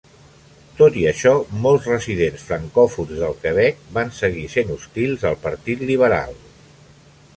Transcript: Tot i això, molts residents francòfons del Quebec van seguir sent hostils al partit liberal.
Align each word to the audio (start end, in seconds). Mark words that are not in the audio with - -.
Tot 0.77 0.95
i 1.01 1.03
això, 1.09 1.33
molts 1.65 1.89
residents 1.91 2.47
francòfons 2.47 3.13
del 3.25 3.37
Quebec 3.43 3.85
van 3.99 4.15
seguir 4.21 4.47
sent 4.55 4.75
hostils 4.77 5.27
al 5.33 5.41
partit 5.45 5.85
liberal. 5.93 6.35